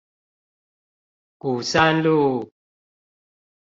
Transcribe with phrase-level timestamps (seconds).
[1.37, 2.51] 鼓山路